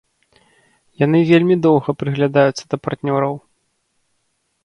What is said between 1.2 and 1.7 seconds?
вельмі